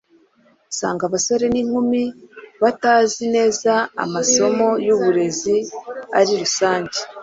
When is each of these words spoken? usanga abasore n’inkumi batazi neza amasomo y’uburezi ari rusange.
usanga 0.71 1.01
abasore 1.05 1.45
n’inkumi 1.53 2.03
batazi 2.63 3.23
neza 3.35 3.71
amasomo 4.03 4.67
y’uburezi 4.85 5.57
ari 6.19 6.33
rusange. 6.41 6.99